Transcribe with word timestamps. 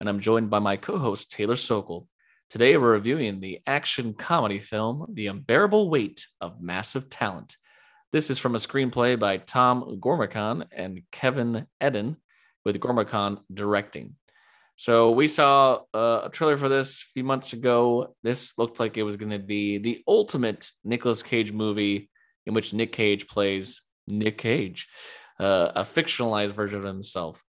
and 0.00 0.08
I'm 0.08 0.20
joined 0.20 0.50
by 0.50 0.58
my 0.58 0.76
co 0.76 0.98
host, 0.98 1.32
Taylor 1.32 1.56
Sokol. 1.56 2.08
Today, 2.50 2.76
we're 2.76 2.92
reviewing 2.92 3.40
the 3.40 3.60
action 3.66 4.14
comedy 4.14 4.58
film, 4.58 5.06
The 5.12 5.28
Unbearable 5.28 5.88
Weight 5.88 6.26
of 6.40 6.60
Massive 6.60 7.08
Talent. 7.08 7.56
This 8.12 8.30
is 8.30 8.38
from 8.38 8.54
a 8.54 8.58
screenplay 8.58 9.18
by 9.18 9.38
Tom 9.38 9.98
Gormican 10.00 10.66
and 10.70 11.02
Kevin 11.10 11.66
Etten, 11.80 12.16
with 12.64 12.78
Gormican 12.78 13.40
directing. 13.52 14.14
So, 14.76 15.10
we 15.12 15.26
saw 15.26 15.80
uh, 15.94 16.22
a 16.24 16.30
trailer 16.30 16.56
for 16.56 16.68
this 16.68 17.02
a 17.02 17.12
few 17.12 17.24
months 17.24 17.52
ago. 17.52 18.14
This 18.22 18.58
looked 18.58 18.80
like 18.80 18.96
it 18.96 19.02
was 19.02 19.16
going 19.16 19.32
to 19.32 19.38
be 19.38 19.78
the 19.78 20.02
ultimate 20.06 20.70
Nicolas 20.84 21.22
Cage 21.22 21.52
movie 21.52 22.10
in 22.46 22.54
which 22.54 22.72
Nick 22.72 22.92
Cage 22.92 23.26
plays 23.26 23.80
Nick 24.06 24.38
Cage, 24.38 24.88
uh, 25.40 25.72
a 25.76 25.82
fictionalized 25.82 26.50
version 26.50 26.80
of 26.80 26.86
himself. 26.86 27.42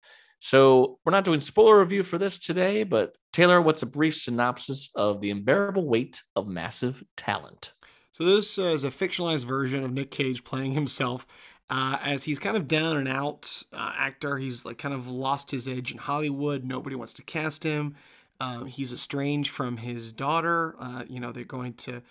So 0.45 0.99
we're 1.05 1.13
not 1.13 1.23
doing 1.23 1.39
spoiler 1.39 1.79
review 1.79 2.03
for 2.03 2.17
this 2.17 2.37
today, 2.37 2.83
but 2.83 3.15
Taylor, 3.31 3.61
what's 3.61 3.81
a 3.81 3.85
brief 3.85 4.17
synopsis 4.17 4.89
of 4.93 5.21
the 5.21 5.31
unbearable 5.31 5.87
weight 5.87 6.21
of 6.35 6.49
massive 6.49 7.01
talent? 7.15 7.71
So 8.11 8.25
this 8.25 8.59
uh, 8.59 8.63
is 8.63 8.83
a 8.83 8.89
fictionalized 8.89 9.45
version 9.45 9.85
of 9.85 9.93
Nick 9.93 10.11
Cage 10.11 10.43
playing 10.43 10.73
himself. 10.73 11.25
Uh, 11.69 11.97
as 12.03 12.25
he's 12.25 12.39
kind 12.39 12.57
of 12.57 12.67
down 12.67 12.97
and 12.97 13.07
out 13.07 13.63
uh, 13.71 13.93
actor, 13.95 14.35
he's 14.35 14.65
like 14.65 14.77
kind 14.77 14.93
of 14.93 15.07
lost 15.07 15.49
his 15.49 15.65
edge 15.65 15.93
in 15.93 15.97
Hollywood. 15.97 16.65
Nobody 16.65 16.97
wants 16.97 17.13
to 17.13 17.23
cast 17.23 17.63
him. 17.63 17.95
Um, 18.41 18.65
he's 18.65 18.91
estranged 18.91 19.49
from 19.49 19.77
his 19.77 20.11
daughter. 20.11 20.75
Uh, 20.77 21.03
you 21.07 21.21
know, 21.21 21.31
they're 21.31 21.45
going 21.45 21.75
to, 21.75 22.01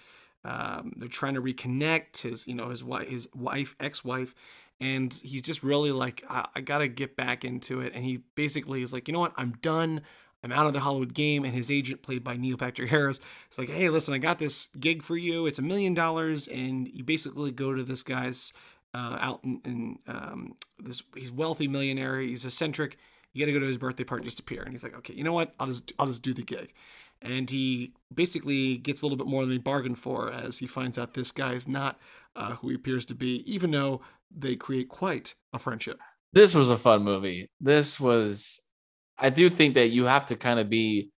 um, 0.46 0.94
they're 0.96 1.06
trying 1.06 1.34
to 1.34 1.42
reconnect. 1.42 2.22
His, 2.22 2.48
you 2.48 2.54
know, 2.54 2.70
his 2.70 2.82
wife, 2.82 3.10
his 3.10 3.28
wife, 3.34 3.76
ex-wife, 3.78 4.34
and 4.82 5.14
he's 5.22 5.42
just 5.42 5.62
really 5.62 5.92
like 5.92 6.24
I, 6.28 6.48
I 6.56 6.60
got 6.60 6.78
to 6.78 6.88
get 6.88 7.16
back 7.16 7.44
into 7.44 7.80
it 7.80 7.92
and 7.94 8.04
he 8.04 8.18
basically 8.34 8.82
is 8.82 8.92
like 8.92 9.06
you 9.08 9.14
know 9.14 9.20
what? 9.20 9.32
I'm 9.36 9.52
done. 9.62 10.02
I'm 10.44 10.50
out 10.50 10.66
of 10.66 10.72
the 10.72 10.80
hollywood 10.80 11.14
game 11.14 11.44
and 11.44 11.54
his 11.54 11.70
agent 11.70 12.02
played 12.02 12.24
by 12.24 12.36
neil 12.36 12.56
patrick 12.56 12.90
harris 12.90 13.20
is 13.52 13.58
like 13.58 13.70
hey 13.70 13.88
listen 13.88 14.12
i 14.12 14.18
got 14.18 14.40
this 14.40 14.68
gig 14.80 15.02
for 15.02 15.16
you. 15.16 15.46
It's 15.46 15.60
a 15.60 15.62
million 15.62 15.94
dollars 15.94 16.48
and 16.48 16.88
you 16.88 17.04
basically 17.04 17.52
go 17.52 17.72
to 17.72 17.84
this 17.84 18.02
guy's 18.02 18.52
uh, 18.92 19.16
out 19.20 19.42
in, 19.44 19.60
in 19.64 19.98
um, 20.08 20.54
this 20.78 21.02
he's 21.16 21.32
wealthy 21.32 21.68
millionaire. 21.68 22.20
He's 22.20 22.44
eccentric. 22.44 22.98
You 23.32 23.40
got 23.40 23.46
to 23.46 23.52
go 23.52 23.60
to 23.60 23.66
his 23.66 23.78
birthday 23.78 24.04
party 24.04 24.24
just 24.24 24.40
appear. 24.40 24.62
And 24.62 24.72
he's 24.72 24.82
like 24.82 24.96
okay 24.96 25.14
you 25.14 25.22
know 25.22 25.32
what? 25.32 25.54
I'll 25.60 25.68
just 25.68 25.92
i'll 26.00 26.06
just 26.06 26.22
do 26.22 26.34
the 26.34 26.42
gig. 26.42 26.74
And 27.22 27.48
he 27.48 27.92
basically 28.12 28.78
gets 28.78 29.02
a 29.02 29.06
little 29.06 29.16
bit 29.16 29.28
more 29.28 29.42
than 29.42 29.52
he 29.52 29.58
bargained 29.58 29.98
for 29.98 30.32
as 30.32 30.58
he 30.58 30.66
finds 30.66 30.98
out 30.98 31.14
this 31.14 31.30
guy 31.30 31.52
is 31.52 31.68
not 31.68 32.00
uh, 32.34 32.56
who 32.56 32.70
he 32.70 32.74
appears 32.74 33.04
to 33.06 33.14
be, 33.14 33.42
even 33.52 33.70
though 33.70 34.00
they 34.36 34.56
create 34.56 34.88
quite 34.88 35.34
a 35.52 35.58
friendship. 35.58 35.98
This 36.32 36.54
was 36.54 36.70
a 36.70 36.76
fun 36.76 37.02
movie. 37.02 37.50
This 37.60 38.00
was, 38.00 38.60
I 39.18 39.30
do 39.30 39.50
think 39.50 39.74
that 39.74 39.88
you 39.88 40.04
have 40.04 40.26
to 40.26 40.36
kind 40.36 40.58
of 40.58 40.70
be, 40.70 41.10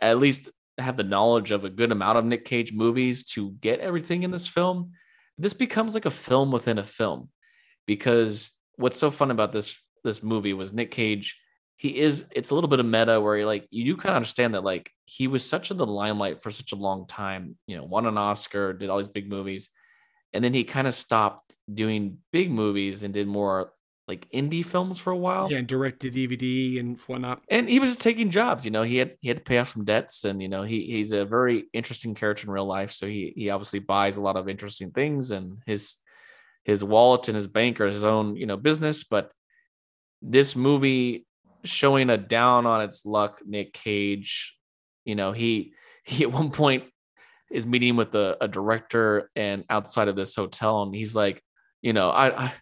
at 0.00 0.18
least 0.18 0.50
have 0.78 0.96
the 0.96 1.04
knowledge 1.04 1.50
of 1.50 1.64
a 1.64 1.70
good 1.70 1.92
amount 1.92 2.18
of 2.18 2.24
Nick 2.24 2.44
Cage 2.44 2.72
movies 2.72 3.24
to 3.28 3.50
get 3.52 3.80
everything 3.80 4.22
in 4.22 4.30
this 4.30 4.46
film. 4.46 4.92
This 5.38 5.54
becomes 5.54 5.94
like 5.94 6.06
a 6.06 6.10
film 6.10 6.50
within 6.50 6.78
a 6.78 6.84
film 6.84 7.30
because 7.86 8.50
what's 8.76 8.98
so 8.98 9.10
fun 9.10 9.30
about 9.30 9.52
this 9.52 9.80
this 10.04 10.22
movie 10.22 10.52
was 10.52 10.72
Nick 10.72 10.90
Cage. 10.90 11.38
He 11.76 11.98
is 11.98 12.24
it's 12.30 12.50
a 12.50 12.54
little 12.54 12.68
bit 12.68 12.80
of 12.80 12.86
meta 12.86 13.20
where 13.20 13.36
you're 13.36 13.46
like 13.46 13.66
you 13.70 13.84
do 13.84 13.96
kind 13.96 14.10
of 14.10 14.16
understand 14.16 14.54
that 14.54 14.64
like 14.64 14.90
he 15.04 15.28
was 15.28 15.44
such 15.44 15.70
in 15.70 15.76
the 15.76 15.86
limelight 15.86 16.42
for 16.42 16.50
such 16.50 16.72
a 16.72 16.76
long 16.76 17.06
time, 17.06 17.56
you 17.66 17.76
know, 17.76 17.84
won 17.84 18.06
an 18.06 18.18
Oscar, 18.18 18.72
did 18.72 18.88
all 18.88 18.98
these 18.98 19.08
big 19.08 19.28
movies 19.28 19.70
and 20.32 20.44
then 20.44 20.54
he 20.54 20.64
kind 20.64 20.86
of 20.86 20.94
stopped 20.94 21.56
doing 21.72 22.18
big 22.32 22.50
movies 22.50 23.02
and 23.02 23.14
did 23.14 23.26
more 23.26 23.72
like 24.08 24.30
indie 24.30 24.64
films 24.64 24.98
for 24.98 25.10
a 25.10 25.16
while. 25.16 25.50
Yeah, 25.50 25.62
directed 25.62 26.14
DVD 26.14 26.78
and 26.78 26.98
whatnot. 27.06 27.42
And 27.50 27.68
he 27.68 27.80
was 27.80 27.90
just 27.90 28.00
taking 28.00 28.30
jobs. 28.30 28.64
You 28.64 28.70
know, 28.70 28.82
he 28.82 28.96
had 28.96 29.16
he 29.20 29.28
had 29.28 29.38
to 29.38 29.42
pay 29.42 29.58
off 29.58 29.72
some 29.72 29.84
debts, 29.84 30.24
and 30.24 30.40
you 30.40 30.48
know, 30.48 30.62
he 30.62 30.86
he's 30.86 31.12
a 31.12 31.24
very 31.24 31.64
interesting 31.72 32.14
character 32.14 32.46
in 32.46 32.52
real 32.52 32.66
life. 32.66 32.92
So 32.92 33.06
he 33.06 33.32
he 33.36 33.50
obviously 33.50 33.80
buys 33.80 34.16
a 34.16 34.20
lot 34.20 34.36
of 34.36 34.48
interesting 34.48 34.90
things, 34.90 35.30
and 35.30 35.58
his 35.66 35.96
his 36.64 36.84
wallet 36.84 37.28
and 37.28 37.36
his 37.36 37.46
bank 37.46 37.80
are 37.80 37.88
his 37.88 38.04
own 38.04 38.36
you 38.36 38.46
know 38.46 38.56
business. 38.56 39.04
But 39.04 39.32
this 40.22 40.54
movie 40.54 41.26
showing 41.64 42.10
a 42.10 42.16
down 42.16 42.66
on 42.66 42.82
its 42.82 43.04
luck 43.04 43.40
Nick 43.44 43.72
Cage, 43.72 44.56
you 45.04 45.16
know, 45.16 45.32
he 45.32 45.72
he 46.04 46.22
at 46.22 46.32
one 46.32 46.52
point 46.52 46.84
is 47.50 47.66
meeting 47.66 47.96
with 47.96 48.14
a, 48.14 48.36
a 48.40 48.48
director 48.48 49.30
and 49.36 49.64
outside 49.70 50.08
of 50.08 50.16
this 50.16 50.34
hotel, 50.34 50.82
and 50.82 50.94
he's 50.94 51.14
like, 51.14 51.42
you 51.82 51.92
know, 51.92 52.10
I, 52.10 52.46
I 52.46 52.52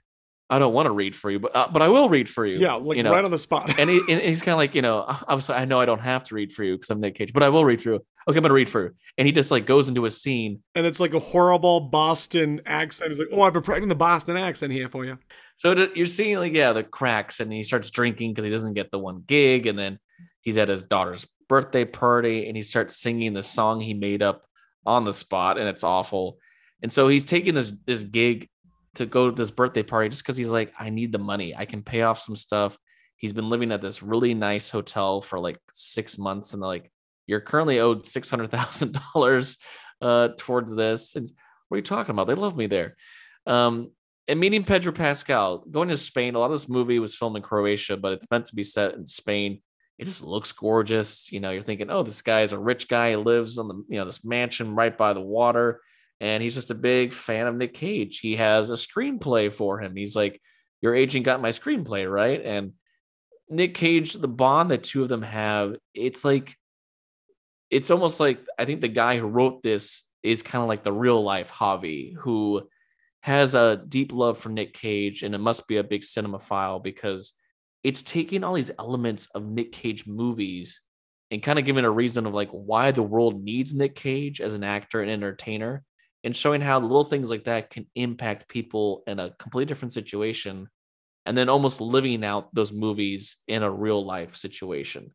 I 0.50 0.58
don't 0.58 0.74
want 0.74 0.86
to 0.86 0.92
read 0.92 1.16
for 1.16 1.30
you, 1.30 1.38
but 1.38 1.56
uh, 1.56 1.68
but 1.72 1.80
I 1.80 1.88
will 1.88 2.08
read 2.08 2.28
for 2.28 2.44
you. 2.44 2.58
Yeah, 2.58 2.74
like 2.74 2.98
you 2.98 3.02
know? 3.02 3.10
right 3.10 3.24
on 3.24 3.30
the 3.30 3.38
spot. 3.38 3.78
and, 3.78 3.88
he, 3.88 4.00
and 4.08 4.20
he's 4.20 4.42
kind 4.42 4.52
of 4.52 4.58
like, 4.58 4.74
you 4.74 4.82
know, 4.82 5.04
obviously 5.08 5.54
I 5.54 5.64
know 5.64 5.80
I 5.80 5.86
don't 5.86 6.00
have 6.00 6.22
to 6.24 6.34
read 6.34 6.52
for 6.52 6.62
you 6.62 6.76
because 6.76 6.90
I'm 6.90 7.00
Nick 7.00 7.14
Cage, 7.14 7.32
but 7.32 7.42
I 7.42 7.48
will 7.48 7.64
read 7.64 7.80
for 7.80 7.90
you. 7.90 8.04
Okay, 8.28 8.36
I'm 8.36 8.42
gonna 8.42 8.54
read 8.54 8.68
for 8.68 8.84
you. 8.84 8.90
And 9.16 9.26
he 9.26 9.32
just 9.32 9.50
like 9.50 9.66
goes 9.66 9.88
into 9.88 10.04
a 10.04 10.10
scene, 10.10 10.62
and 10.74 10.86
it's 10.86 11.00
like 11.00 11.14
a 11.14 11.18
horrible 11.18 11.80
Boston 11.80 12.60
accent. 12.66 13.10
He's 13.10 13.18
like, 13.18 13.28
oh, 13.32 13.42
I've 13.42 13.54
been 13.54 13.62
practicing 13.62 13.88
the 13.88 13.94
Boston 13.94 14.36
accent 14.36 14.72
here 14.72 14.88
for 14.88 15.04
you. 15.04 15.18
So 15.56 15.88
you're 15.94 16.06
seeing 16.06 16.38
like, 16.38 16.52
yeah, 16.52 16.72
the 16.72 16.82
cracks, 16.82 17.40
and 17.40 17.52
he 17.52 17.62
starts 17.62 17.90
drinking 17.90 18.32
because 18.32 18.44
he 18.44 18.50
doesn't 18.50 18.74
get 18.74 18.90
the 18.90 18.98
one 18.98 19.24
gig, 19.26 19.66
and 19.66 19.78
then 19.78 19.98
he's 20.42 20.58
at 20.58 20.68
his 20.68 20.84
daughter's 20.84 21.26
birthday 21.48 21.84
party, 21.84 22.48
and 22.48 22.56
he 22.56 22.62
starts 22.62 22.98
singing 22.98 23.32
the 23.32 23.42
song 23.42 23.80
he 23.80 23.94
made 23.94 24.22
up 24.22 24.44
on 24.86 25.04
the 25.04 25.12
spot 25.12 25.58
and 25.58 25.68
it's 25.68 25.84
awful. 25.84 26.38
And 26.82 26.92
so 26.92 27.08
he's 27.08 27.24
taking 27.24 27.54
this 27.54 27.72
this 27.86 28.02
gig 28.02 28.48
to 28.94 29.06
go 29.06 29.30
to 29.30 29.36
this 29.36 29.50
birthday 29.50 29.82
party 29.82 30.08
just 30.08 30.22
because 30.22 30.36
he's 30.36 30.48
like, 30.48 30.72
I 30.78 30.90
need 30.90 31.12
the 31.12 31.18
money. 31.18 31.54
I 31.54 31.64
can 31.64 31.82
pay 31.82 32.02
off 32.02 32.20
some 32.20 32.36
stuff. 32.36 32.78
He's 33.16 33.32
been 33.32 33.48
living 33.48 33.72
at 33.72 33.82
this 33.82 34.02
really 34.02 34.34
nice 34.34 34.70
hotel 34.70 35.20
for 35.20 35.38
like 35.38 35.58
six 35.72 36.18
months, 36.18 36.52
and 36.52 36.62
they're 36.62 36.68
like, 36.68 36.90
You're 37.26 37.40
currently 37.40 37.80
owed 37.80 38.06
six 38.06 38.28
hundred 38.28 38.50
thousand 38.50 38.96
uh, 38.96 39.00
dollars 39.14 39.56
towards 40.36 40.74
this. 40.74 41.16
And 41.16 41.30
what 41.68 41.76
are 41.76 41.78
you 41.78 41.82
talking 41.82 42.12
about? 42.12 42.26
They 42.26 42.34
love 42.34 42.56
me 42.56 42.66
there. 42.66 42.96
Um, 43.46 43.90
and 44.26 44.40
meeting 44.40 44.64
Pedro 44.64 44.92
Pascal, 44.92 45.58
going 45.70 45.88
to 45.88 45.96
Spain. 45.96 46.34
A 46.34 46.38
lot 46.38 46.46
of 46.46 46.52
this 46.52 46.68
movie 46.68 46.98
was 46.98 47.14
filmed 47.14 47.36
in 47.36 47.42
Croatia, 47.42 47.96
but 47.96 48.12
it's 48.12 48.26
meant 48.30 48.46
to 48.46 48.54
be 48.54 48.62
set 48.62 48.94
in 48.94 49.04
Spain 49.04 49.60
it 49.98 50.04
just 50.04 50.22
looks 50.22 50.52
gorgeous. 50.52 51.30
You 51.30 51.40
know, 51.40 51.50
you're 51.50 51.62
thinking, 51.62 51.90
oh, 51.90 52.02
this 52.02 52.22
guy 52.22 52.42
is 52.42 52.52
a 52.52 52.58
rich 52.58 52.88
guy. 52.88 53.10
He 53.10 53.16
lives 53.16 53.58
on 53.58 53.68
the, 53.68 53.74
you 53.88 53.98
know, 53.98 54.04
this 54.04 54.24
mansion 54.24 54.74
right 54.74 54.96
by 54.96 55.12
the 55.12 55.20
water. 55.20 55.80
And 56.20 56.42
he's 56.42 56.54
just 56.54 56.70
a 56.70 56.74
big 56.74 57.12
fan 57.12 57.46
of 57.46 57.54
Nick 57.54 57.74
Cage. 57.74 58.18
He 58.20 58.36
has 58.36 58.70
a 58.70 58.74
screenplay 58.74 59.52
for 59.52 59.80
him. 59.80 59.94
He's 59.94 60.16
like, 60.16 60.40
your 60.80 60.94
agent 60.94 61.24
got 61.24 61.42
my 61.42 61.50
screenplay, 61.50 62.10
right? 62.10 62.40
And 62.44 62.72
Nick 63.48 63.74
Cage, 63.74 64.14
the 64.14 64.28
bond 64.28 64.70
that 64.70 64.84
two 64.84 65.02
of 65.02 65.08
them 65.08 65.22
have, 65.22 65.76
it's 65.92 66.24
like, 66.24 66.56
it's 67.70 67.90
almost 67.90 68.20
like 68.20 68.38
I 68.58 68.64
think 68.64 68.80
the 68.80 68.88
guy 68.88 69.18
who 69.18 69.26
wrote 69.26 69.62
this 69.62 70.04
is 70.22 70.42
kind 70.42 70.62
of 70.62 70.68
like 70.68 70.84
the 70.84 70.92
real 70.92 71.22
life 71.22 71.50
Javi, 71.50 72.14
who 72.16 72.68
has 73.20 73.54
a 73.54 73.82
deep 73.88 74.12
love 74.12 74.38
for 74.38 74.48
Nick 74.48 74.74
Cage, 74.74 75.22
and 75.22 75.34
it 75.34 75.38
must 75.38 75.66
be 75.66 75.78
a 75.78 75.84
big 75.84 76.02
cinemaphile 76.02 76.82
because 76.82 77.34
it's 77.84 78.02
taking 78.02 78.42
all 78.42 78.54
these 78.54 78.70
elements 78.78 79.26
of 79.34 79.44
Nick 79.44 79.72
Cage 79.72 80.06
movies 80.06 80.80
and 81.30 81.42
kind 81.42 81.58
of 81.58 81.64
giving 81.64 81.84
a 81.84 81.90
reason 81.90 82.26
of 82.26 82.34
like 82.34 82.50
why 82.50 82.90
the 82.90 83.02
world 83.02 83.42
needs 83.42 83.74
Nick 83.74 83.94
Cage 83.94 84.40
as 84.40 84.54
an 84.54 84.64
actor 84.64 85.02
and 85.02 85.10
entertainer 85.10 85.84
and 86.24 86.36
showing 86.36 86.60
how 86.60 86.80
little 86.80 87.04
things 87.04 87.30
like 87.30 87.44
that 87.44 87.70
can 87.70 87.86
impact 87.94 88.48
people 88.48 89.02
in 89.06 89.20
a 89.20 89.30
completely 89.38 89.66
different 89.66 89.92
situation 89.92 90.66
and 91.26 91.36
then 91.36 91.48
almost 91.48 91.80
living 91.80 92.24
out 92.24 92.54
those 92.54 92.72
movies 92.72 93.36
in 93.46 93.62
a 93.62 93.70
real 93.70 94.04
life 94.04 94.34
situation. 94.34 95.10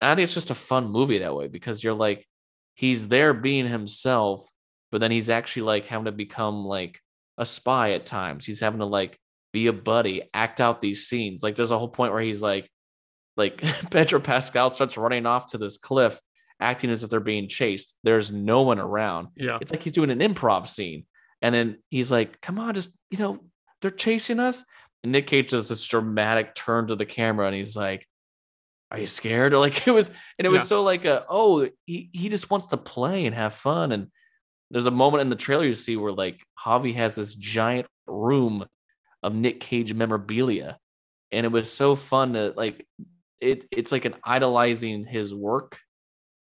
And 0.00 0.10
I 0.10 0.14
think 0.14 0.24
it's 0.24 0.34
just 0.34 0.50
a 0.50 0.56
fun 0.56 0.90
movie 0.90 1.18
that 1.18 1.34
way 1.34 1.48
because 1.48 1.82
you're 1.82 1.94
like 1.94 2.26
he's 2.74 3.08
there 3.08 3.32
being 3.32 3.66
himself 3.66 4.46
but 4.94 5.00
then 5.00 5.10
he's 5.10 5.28
actually 5.28 5.62
like 5.62 5.88
having 5.88 6.04
to 6.04 6.12
become 6.12 6.64
like 6.64 7.00
a 7.36 7.44
spy 7.44 7.94
at 7.94 8.06
times. 8.06 8.46
He's 8.46 8.60
having 8.60 8.78
to 8.78 8.86
like 8.86 9.18
be 9.54 9.68
a 9.68 9.72
buddy, 9.72 10.28
act 10.34 10.60
out 10.60 10.80
these 10.82 11.06
scenes. 11.06 11.42
Like 11.42 11.54
there's 11.54 11.70
a 11.70 11.78
whole 11.78 11.88
point 11.88 12.12
where 12.12 12.20
he's 12.20 12.42
like, 12.42 12.68
like 13.36 13.62
Pedro 13.90 14.20
Pascal 14.20 14.68
starts 14.68 14.98
running 14.98 15.24
off 15.24 15.52
to 15.52 15.58
this 15.58 15.78
cliff, 15.78 16.20
acting 16.60 16.90
as 16.90 17.04
if 17.04 17.08
they're 17.08 17.20
being 17.20 17.48
chased. 17.48 17.94
There's 18.02 18.32
no 18.32 18.62
one 18.62 18.80
around. 18.80 19.28
Yeah. 19.36 19.58
It's 19.62 19.70
like 19.70 19.82
he's 19.82 19.92
doing 19.94 20.10
an 20.10 20.18
improv 20.18 20.66
scene. 20.66 21.06
And 21.40 21.54
then 21.54 21.78
he's 21.88 22.10
like, 22.10 22.40
come 22.40 22.58
on, 22.58 22.74
just, 22.74 22.90
you 23.10 23.18
know, 23.18 23.38
they're 23.80 23.90
chasing 23.92 24.40
us. 24.40 24.64
And 25.04 25.12
Nick 25.12 25.28
Cage 25.28 25.50
does 25.50 25.68
this 25.68 25.86
dramatic 25.86 26.54
turn 26.54 26.88
to 26.88 26.96
the 26.96 27.06
camera 27.06 27.46
and 27.46 27.54
he's 27.54 27.76
like, 27.76 28.04
are 28.90 28.98
you 28.98 29.06
scared? 29.06 29.52
Or 29.54 29.58
like 29.66 29.86
it 29.86 29.92
was, 29.92 30.08
and 30.38 30.46
it 30.46 30.50
was 30.50 30.62
Yeah. 30.62 30.66
so 30.66 30.82
like 30.82 31.04
a, 31.04 31.24
oh, 31.28 31.68
he, 31.86 32.10
he 32.12 32.28
just 32.28 32.50
wants 32.50 32.66
to 32.68 32.76
play 32.76 33.26
and 33.26 33.34
have 33.36 33.54
fun. 33.54 33.92
And 33.92 34.08
there's 34.72 34.86
a 34.86 34.90
moment 34.90 35.20
in 35.20 35.28
the 35.28 35.36
trailer 35.36 35.64
you 35.64 35.74
see 35.74 35.96
where 35.96 36.12
like 36.12 36.40
Javi 36.58 36.94
has 36.96 37.14
this 37.14 37.34
giant 37.34 37.86
room 38.08 38.64
of 39.24 39.34
Nick 39.34 39.58
Cage 39.58 39.94
memorabilia. 39.94 40.78
And 41.32 41.46
it 41.46 41.48
was 41.50 41.72
so 41.72 41.96
fun 41.96 42.34
to 42.34 42.52
like 42.56 42.86
it 43.40 43.64
it's 43.72 43.90
like 43.90 44.04
an 44.04 44.14
idolizing 44.22 45.04
his 45.04 45.34
work 45.34 45.78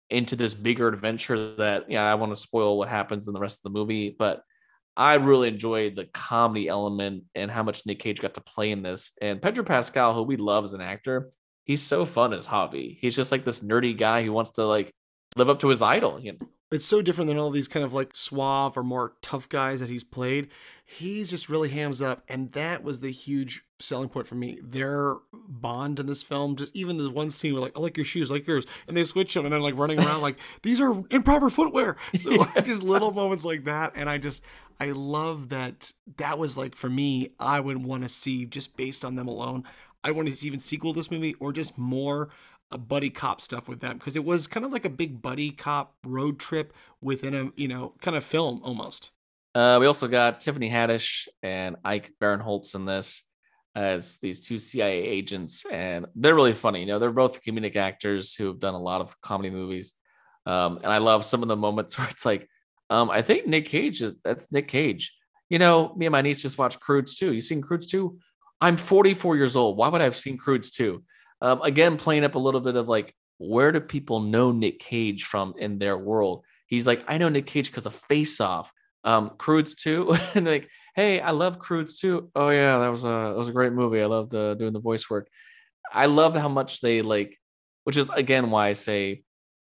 into 0.09 0.35
this 0.35 0.53
bigger 0.53 0.87
adventure 0.87 1.55
that 1.57 1.91
yeah, 1.91 2.03
I 2.09 2.15
want 2.15 2.31
to 2.31 2.35
spoil 2.35 2.77
what 2.77 2.89
happens 2.89 3.27
in 3.27 3.33
the 3.33 3.39
rest 3.39 3.59
of 3.59 3.63
the 3.63 3.77
movie, 3.77 4.15
but 4.17 4.41
I 4.97 5.15
really 5.15 5.49
enjoyed 5.49 5.95
the 5.95 6.05
comedy 6.05 6.67
element 6.67 7.25
and 7.35 7.51
how 7.51 7.63
much 7.63 7.85
Nick 7.85 7.99
Cage 7.99 8.21
got 8.21 8.33
to 8.33 8.41
play 8.41 8.71
in 8.71 8.81
this. 8.81 9.13
And 9.21 9.41
Pedro 9.41 9.63
Pascal, 9.63 10.13
who 10.13 10.23
we 10.23 10.37
love 10.37 10.63
as 10.63 10.73
an 10.73 10.81
actor, 10.81 11.29
he's 11.65 11.81
so 11.81 12.05
fun 12.05 12.33
as 12.33 12.47
Javi. 12.47 12.97
He's 12.99 13.15
just 13.15 13.31
like 13.31 13.45
this 13.45 13.61
nerdy 13.61 13.97
guy 13.97 14.23
who 14.23 14.33
wants 14.33 14.51
to 14.51 14.65
like 14.65 14.93
live 15.35 15.49
up 15.49 15.59
to 15.59 15.69
his 15.69 15.81
idol. 15.81 16.19
You 16.19 16.33
know? 16.33 16.39
It's 16.71 16.85
so 16.85 17.01
different 17.01 17.27
than 17.27 17.37
all 17.37 17.49
these 17.49 17.67
kind 17.67 17.83
of 17.83 17.93
like 17.93 18.15
suave 18.15 18.77
or 18.77 18.83
more 18.83 19.13
tough 19.21 19.49
guys 19.49 19.81
that 19.81 19.89
he's 19.89 20.03
played. 20.03 20.47
He's 20.85 21.29
just 21.29 21.49
really 21.49 21.69
hams 21.69 22.01
up, 22.01 22.23
and 22.29 22.51
that 22.53 22.83
was 22.83 22.99
the 22.99 23.11
huge 23.11 23.63
selling 23.79 24.09
point 24.09 24.27
for 24.27 24.35
me. 24.35 24.59
Their 24.61 25.15
bond 25.33 25.99
in 25.99 26.05
this 26.05 26.23
film, 26.23 26.55
just 26.55 26.75
even 26.75 26.97
the 26.97 27.09
one 27.09 27.29
scene 27.29 27.53
where 27.53 27.63
like, 27.63 27.77
I 27.77 27.81
like 27.81 27.97
your 27.97 28.05
shoes, 28.05 28.31
I 28.31 28.35
like 28.35 28.47
yours, 28.47 28.65
and 28.87 28.95
they 28.95 29.03
switch 29.03 29.33
them, 29.33 29.45
and 29.45 29.53
they're 29.53 29.59
like 29.59 29.77
running 29.77 29.99
around 29.99 30.21
like 30.21 30.37
these 30.63 30.79
are 30.79 31.03
improper 31.11 31.49
footwear. 31.49 31.97
So 32.17 32.29
like, 32.29 32.65
just 32.65 32.83
little 32.83 33.11
moments 33.11 33.45
like 33.45 33.65
that, 33.65 33.93
and 33.95 34.09
I 34.09 34.17
just 34.17 34.45
I 34.79 34.91
love 34.91 35.49
that. 35.49 35.91
That 36.17 36.39
was 36.39 36.57
like 36.57 36.75
for 36.75 36.89
me, 36.89 37.33
I 37.39 37.59
would 37.59 37.83
want 37.83 38.03
to 38.03 38.09
see 38.09 38.45
just 38.45 38.77
based 38.77 39.03
on 39.03 39.15
them 39.15 39.27
alone. 39.27 39.63
I 40.03 40.11
want 40.11 40.27
to 40.29 40.35
see 40.35 40.47
even 40.47 40.59
sequel 40.59 40.93
this 40.93 41.11
movie 41.11 41.35
or 41.39 41.53
just 41.53 41.77
more 41.77 42.29
a 42.71 42.77
buddy 42.77 43.09
cop 43.09 43.41
stuff 43.41 43.67
with 43.67 43.79
them 43.79 43.97
because 43.97 44.15
it 44.15 44.23
was 44.23 44.47
kind 44.47 44.65
of 44.65 44.71
like 44.71 44.85
a 44.85 44.89
big 44.89 45.21
buddy 45.21 45.51
cop 45.51 45.95
road 46.05 46.39
trip 46.39 46.73
within 47.01 47.33
a 47.35 47.51
you 47.55 47.67
know 47.67 47.93
kind 48.01 48.17
of 48.17 48.23
film 48.23 48.61
almost. 48.63 49.11
Uh, 49.53 49.77
we 49.79 49.85
also 49.85 50.07
got 50.07 50.39
Tiffany 50.39 50.69
Haddish 50.69 51.27
and 51.43 51.75
Ike 51.83 52.13
Barinholtz 52.21 52.73
in 52.75 52.85
this 52.85 53.23
as 53.75 54.17
these 54.19 54.39
two 54.39 54.57
CIA 54.57 55.03
agents, 55.03 55.65
and 55.71 56.05
they're 56.15 56.35
really 56.35 56.53
funny. 56.53 56.81
You 56.81 56.85
know, 56.85 56.99
they're 56.99 57.11
both 57.11 57.43
comedic 57.43 57.75
actors 57.75 58.33
who 58.33 58.47
have 58.47 58.59
done 58.59 58.73
a 58.73 58.81
lot 58.81 59.01
of 59.01 59.19
comedy 59.21 59.49
movies, 59.49 59.93
um, 60.45 60.77
and 60.77 60.91
I 60.91 60.99
love 60.99 61.25
some 61.25 61.41
of 61.41 61.47
the 61.47 61.57
moments 61.57 61.97
where 61.97 62.07
it's 62.09 62.25
like, 62.25 62.47
um, 62.89 63.09
I 63.09 63.21
think 63.21 63.47
Nick 63.47 63.65
Cage 63.65 64.01
is 64.01 64.15
that's 64.23 64.51
Nick 64.51 64.67
Cage. 64.67 65.13
You 65.49 65.59
know, 65.59 65.93
me 65.95 66.05
and 66.05 66.13
my 66.13 66.21
niece 66.21 66.41
just 66.41 66.57
watched 66.57 66.79
Croods 66.79 67.15
too. 67.15 67.33
You 67.33 67.41
seen 67.41 67.61
Croods 67.61 67.85
too? 67.85 68.19
I'm 68.61 68.77
44 68.77 69.35
years 69.37 69.55
old. 69.55 69.75
Why 69.75 69.89
would 69.89 70.01
I 70.01 70.05
have 70.05 70.15
seen 70.15 70.37
Croods 70.37 70.69
2? 70.71 71.03
Um, 71.41 71.61
again, 71.61 71.97
playing 71.97 72.23
up 72.23 72.35
a 72.35 72.39
little 72.39 72.61
bit 72.61 72.75
of 72.75 72.87
like, 72.87 73.13
where 73.37 73.71
do 73.71 73.79
people 73.79 74.19
know 74.19 74.51
Nick 74.51 74.79
Cage 74.79 75.23
from 75.23 75.55
in 75.57 75.79
their 75.79 75.97
world? 75.97 76.43
He's 76.67 76.85
like, 76.85 77.03
I 77.07 77.17
know 77.17 77.29
Nick 77.29 77.47
Cage 77.47 77.69
because 77.69 77.87
of 77.87 77.95
Face 77.95 78.39
Off, 78.39 78.71
um, 79.03 79.31
Croods 79.37 79.75
2, 79.75 80.15
and 80.35 80.45
like, 80.45 80.69
hey, 80.95 81.19
I 81.19 81.31
love 81.31 81.59
Croods 81.59 81.99
2. 81.99 82.31
Oh 82.35 82.49
yeah, 82.49 82.77
that 82.77 82.89
was 82.89 83.03
a 83.03 83.07
that 83.07 83.37
was 83.37 83.49
a 83.49 83.53
great 83.53 83.73
movie. 83.73 84.01
I 84.01 84.05
loved 84.05 84.35
uh, 84.35 84.53
doing 84.53 84.73
the 84.73 84.79
voice 84.79 85.09
work. 85.09 85.27
I 85.91 86.05
love 86.05 86.35
how 86.35 86.49
much 86.49 86.81
they 86.81 87.01
like, 87.01 87.37
which 87.83 87.97
is 87.97 88.09
again 88.09 88.51
why 88.51 88.69
I 88.69 88.73
say, 88.73 89.23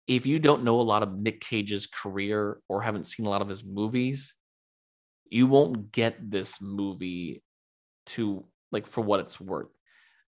if 0.06 0.26
you 0.26 0.38
don't 0.38 0.64
know 0.64 0.80
a 0.80 0.82
lot 0.82 1.02
of 1.02 1.18
Nick 1.18 1.40
Cage's 1.40 1.86
career 1.86 2.60
or 2.68 2.82
haven't 2.82 3.06
seen 3.06 3.26
a 3.26 3.30
lot 3.30 3.42
of 3.42 3.48
his 3.48 3.64
movies, 3.64 4.34
you 5.28 5.46
won't 5.46 5.90
get 5.90 6.30
this 6.30 6.60
movie 6.60 7.42
to 8.06 8.44
like 8.70 8.86
for 8.86 9.00
what 9.00 9.20
it's 9.20 9.40
worth. 9.40 9.75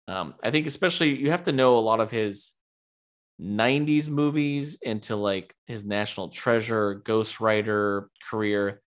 Um, 0.09 0.35
I 0.43 0.51
think 0.51 0.67
especially 0.67 1.17
you 1.17 1.31
have 1.31 1.43
to 1.45 1.53
know 1.53 1.79
a 1.79 1.81
lot 1.81 2.01
of 2.01 2.11
his 2.11 2.55
90s 3.41 4.09
movies 4.09 4.79
into 4.81 5.15
like 5.15 5.55
his 5.67 5.85
National 5.85 6.31
Treasure, 6.31 6.95
Ghost 7.05 7.41
Rider 7.41 8.09
career, 8.29 8.81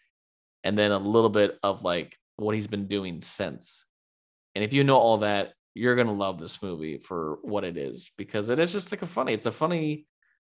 and 0.63 0.77
then 0.77 0.91
a 0.91 0.97
little 0.97 1.29
bit 1.29 1.59
of 1.61 1.83
like 1.83 2.15
what 2.37 2.55
he's 2.55 2.67
been 2.67 2.87
doing 2.87 3.19
since. 3.19 3.83
And 4.55 4.63
if 4.63 4.71
you 4.71 4.85
know 4.85 4.97
all 4.97 5.17
that, 5.17 5.53
you're 5.73 5.97
gonna 5.97 6.13
love 6.13 6.39
this 6.39 6.63
movie 6.63 6.97
for 6.97 7.39
what 7.41 7.65
it 7.65 7.77
is 7.77 8.11
because 8.17 8.47
it 8.47 8.57
is 8.57 8.71
just 8.71 8.91
like 8.91 9.01
a 9.01 9.07
funny, 9.07 9.33
it's 9.33 9.45
a 9.45 9.51
funny 9.51 10.07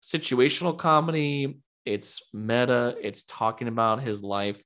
situational 0.02 0.78
comedy. 0.78 1.60
It's 1.86 2.22
meta, 2.34 2.96
it's 3.02 3.24
talking 3.24 3.68
about 3.68 4.02
his 4.02 4.24
life, 4.24 4.62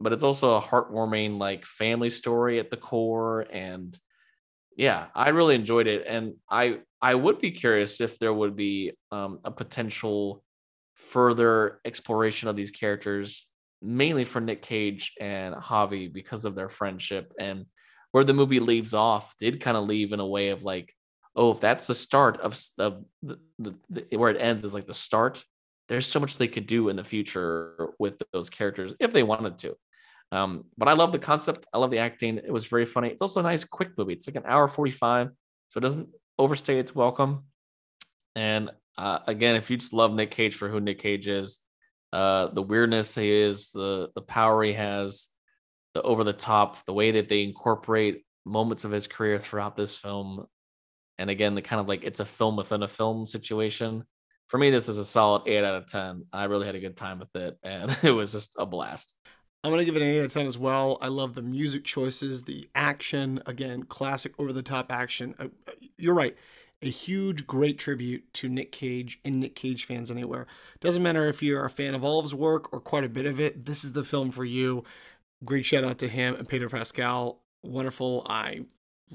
but 0.00 0.14
it's 0.14 0.22
also 0.22 0.56
a 0.56 0.62
heartwarming 0.62 1.38
like 1.38 1.66
family 1.66 2.08
story 2.08 2.58
at 2.58 2.70
the 2.70 2.78
core 2.78 3.42
and 3.52 3.98
yeah 4.78 5.06
i 5.14 5.28
really 5.28 5.54
enjoyed 5.54 5.86
it 5.86 6.04
and 6.06 6.34
i 6.48 6.78
i 7.02 7.14
would 7.14 7.40
be 7.40 7.50
curious 7.50 8.00
if 8.00 8.18
there 8.18 8.32
would 8.32 8.56
be 8.56 8.92
um, 9.10 9.40
a 9.44 9.50
potential 9.50 10.42
further 10.94 11.80
exploration 11.84 12.48
of 12.48 12.56
these 12.56 12.70
characters 12.70 13.46
mainly 13.82 14.24
for 14.24 14.40
nick 14.40 14.62
cage 14.62 15.12
and 15.20 15.54
javi 15.54 16.10
because 16.10 16.46
of 16.46 16.54
their 16.54 16.68
friendship 16.68 17.32
and 17.38 17.66
where 18.12 18.24
the 18.24 18.32
movie 18.32 18.60
leaves 18.60 18.94
off 18.94 19.34
did 19.38 19.60
kind 19.60 19.76
of 19.76 19.84
leave 19.84 20.12
in 20.12 20.20
a 20.20 20.26
way 20.26 20.48
of 20.50 20.62
like 20.62 20.94
oh 21.36 21.50
if 21.50 21.60
that's 21.60 21.86
the 21.86 21.94
start 21.94 22.40
of, 22.40 22.58
of 22.78 23.04
the, 23.22 23.38
the, 23.58 23.74
the 23.90 24.16
where 24.16 24.30
it 24.30 24.40
ends 24.40 24.64
is 24.64 24.74
like 24.74 24.86
the 24.86 24.94
start 24.94 25.44
there's 25.88 26.06
so 26.06 26.20
much 26.20 26.36
they 26.36 26.48
could 26.48 26.66
do 26.66 26.88
in 26.88 26.96
the 26.96 27.04
future 27.04 27.90
with 27.98 28.20
those 28.32 28.48
characters 28.48 28.94
if 29.00 29.12
they 29.12 29.22
wanted 29.22 29.58
to 29.58 29.74
um, 30.30 30.64
but 30.76 30.88
I 30.88 30.92
love 30.92 31.12
the 31.12 31.18
concept. 31.18 31.66
I 31.72 31.78
love 31.78 31.90
the 31.90 31.98
acting. 31.98 32.38
It 32.38 32.52
was 32.52 32.66
very 32.66 32.86
funny. 32.86 33.08
It's 33.08 33.22
also 33.22 33.40
a 33.40 33.42
nice, 33.42 33.64
quick 33.64 33.96
movie. 33.96 34.12
It's 34.12 34.26
like 34.26 34.36
an 34.36 34.44
hour 34.46 34.68
45, 34.68 35.30
so 35.68 35.78
it 35.78 35.80
doesn't 35.80 36.08
overstay 36.38 36.78
its 36.78 36.94
welcome. 36.94 37.44
And 38.36 38.70
uh, 38.96 39.20
again, 39.26 39.56
if 39.56 39.70
you 39.70 39.76
just 39.76 39.92
love 39.92 40.12
Nick 40.12 40.30
Cage 40.30 40.54
for 40.54 40.68
who 40.68 40.80
Nick 40.80 40.98
Cage 40.98 41.28
is, 41.28 41.58
uh, 42.12 42.48
the 42.48 42.62
weirdness 42.62 43.14
he 43.14 43.30
is, 43.30 43.70
the 43.72 44.10
the 44.14 44.22
power 44.22 44.62
he 44.62 44.72
has, 44.74 45.28
the 45.94 46.02
over 46.02 46.24
the 46.24 46.32
top, 46.32 46.84
the 46.86 46.92
way 46.92 47.12
that 47.12 47.28
they 47.28 47.42
incorporate 47.42 48.24
moments 48.44 48.84
of 48.84 48.90
his 48.90 49.06
career 49.06 49.38
throughout 49.38 49.76
this 49.76 49.96
film, 49.96 50.46
and 51.18 51.30
again, 51.30 51.54
the 51.54 51.62
kind 51.62 51.80
of 51.80 51.88
like 51.88 52.04
it's 52.04 52.20
a 52.20 52.24
film 52.24 52.56
within 52.56 52.82
a 52.82 52.88
film 52.88 53.26
situation. 53.26 54.04
For 54.48 54.56
me, 54.56 54.70
this 54.70 54.88
is 54.88 54.98
a 54.98 55.04
solid 55.04 55.42
eight 55.46 55.64
out 55.64 55.74
of 55.74 55.86
ten. 55.86 56.24
I 56.32 56.44
really 56.44 56.66
had 56.66 56.74
a 56.74 56.80
good 56.80 56.96
time 56.96 57.18
with 57.18 57.34
it, 57.34 57.56
and 57.62 57.96
it 58.02 58.12
was 58.12 58.32
just 58.32 58.56
a 58.58 58.66
blast. 58.66 59.14
I'm 59.64 59.72
gonna 59.72 59.84
give 59.84 59.96
it 59.96 60.02
an 60.02 60.08
eight 60.08 60.20
out 60.20 60.26
of 60.26 60.32
ten 60.32 60.46
as 60.46 60.56
well. 60.56 60.98
I 61.00 61.08
love 61.08 61.34
the 61.34 61.42
music 61.42 61.84
choices, 61.84 62.44
the 62.44 62.68
action. 62.74 63.40
Again, 63.46 63.82
classic 63.82 64.32
over 64.38 64.52
the 64.52 64.62
top 64.62 64.92
action. 64.92 65.34
Uh, 65.38 65.48
uh, 65.66 65.72
you're 65.96 66.14
right. 66.14 66.36
A 66.80 66.88
huge, 66.88 67.44
great 67.46 67.76
tribute 67.76 68.32
to 68.34 68.48
Nick 68.48 68.70
Cage 68.70 69.18
and 69.24 69.36
Nick 69.36 69.56
Cage 69.56 69.84
fans 69.84 70.12
anywhere. 70.12 70.46
Doesn't 70.80 71.02
matter 71.02 71.26
if 71.26 71.42
you're 71.42 71.64
a 71.64 71.70
fan 71.70 71.96
of 71.96 72.04
all 72.04 72.20
of 72.20 72.24
his 72.24 72.36
work 72.36 72.72
or 72.72 72.80
quite 72.80 73.02
a 73.02 73.08
bit 73.08 73.26
of 73.26 73.40
it. 73.40 73.64
This 73.66 73.82
is 73.82 73.92
the 73.92 74.04
film 74.04 74.30
for 74.30 74.44
you. 74.44 74.84
Great 75.44 75.64
shout 75.64 75.82
out 75.82 75.98
to 75.98 76.08
him 76.08 76.36
and 76.36 76.48
Peter 76.48 76.68
Pascal. 76.68 77.42
Wonderful. 77.64 78.24
I 78.28 78.66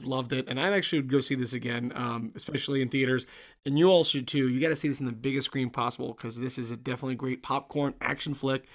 loved 0.01 0.33
it, 0.33 0.47
and 0.47 0.59
i 0.59 0.71
actually 0.71 1.00
would 1.00 1.12
go 1.12 1.19
see 1.19 1.35
this 1.35 1.53
again, 1.53 1.91
um, 1.95 2.31
especially 2.35 2.81
in 2.81 2.89
theaters. 2.89 3.25
And 3.65 3.77
you 3.77 3.89
all 3.89 4.03
should 4.03 4.27
too. 4.27 4.50
You 4.50 4.59
got 4.59 4.69
to 4.69 4.75
see 4.75 4.88
this 4.88 5.00
in 5.00 5.05
the 5.05 5.12
biggest 5.12 5.45
screen 5.45 5.69
possible 5.69 6.13
because 6.13 6.38
this 6.38 6.57
is 6.57 6.71
a 6.71 6.77
definitely 6.77 7.15
great 7.15 7.43
popcorn 7.43 7.93
action 8.01 8.33
flick, 8.33 8.65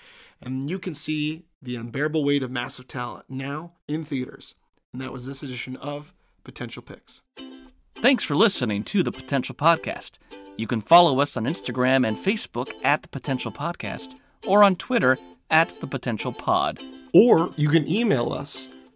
and 0.40 0.70
you 0.70 0.78
can 0.78 0.94
see 0.94 1.44
the 1.62 1.76
unbearable 1.76 2.24
weight 2.24 2.42
of 2.42 2.50
massive 2.50 2.88
talent 2.88 3.24
now 3.28 3.72
in 3.88 4.04
theaters. 4.04 4.54
And 4.92 5.02
that 5.02 5.12
was 5.12 5.26
this 5.26 5.42
edition 5.42 5.76
of 5.76 6.14
Potential 6.44 6.82
Picks. 6.82 7.22
Thanks 7.96 8.24
for 8.24 8.36
listening 8.36 8.84
to 8.84 9.02
the 9.02 9.12
Potential 9.12 9.54
Podcast. 9.54 10.18
You 10.56 10.66
can 10.66 10.80
follow 10.80 11.20
us 11.20 11.36
on 11.36 11.44
Instagram 11.44 12.06
and 12.06 12.16
Facebook 12.16 12.72
at 12.82 13.02
the 13.02 13.08
Potential 13.08 13.52
Podcast 13.52 14.14
or 14.46 14.62
on 14.62 14.76
Twitter 14.76 15.18
at 15.50 15.78
the 15.80 15.86
Potential 15.86 16.32
Pod. 16.32 16.80
Or 17.12 17.52
you 17.56 17.68
can 17.68 17.88
email 17.88 18.32
us. 18.32 18.68